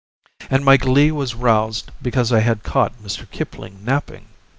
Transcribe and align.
And 0.49 0.65
my 0.65 0.77
glee 0.77 1.11
was 1.11 1.35
roused 1.35 1.91
because 2.01 2.33
I 2.33 2.39
had 2.39 2.63
caught 2.63 2.97
Mr. 3.03 3.29
Kipling 3.29 3.85
napping. 3.85 4.29